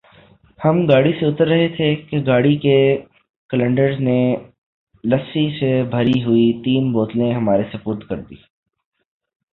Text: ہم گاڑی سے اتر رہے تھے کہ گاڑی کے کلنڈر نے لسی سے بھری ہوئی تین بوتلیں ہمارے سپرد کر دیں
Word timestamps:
ہم 0.59 0.75
گاڑی 0.87 1.11
سے 1.19 1.25
اتر 1.25 1.47
رہے 1.47 1.67
تھے 1.75 1.89
کہ 2.07 2.17
گاڑی 2.27 2.55
کے 2.63 2.77
کلنڈر 3.49 3.89
نے 3.99 4.19
لسی 5.03 5.45
سے 5.59 5.71
بھری 5.91 6.23
ہوئی 6.23 6.51
تین 6.63 6.91
بوتلیں 6.93 7.33
ہمارے 7.33 7.63
سپرد 7.73 8.07
کر 8.09 8.19
دیں 8.21 8.41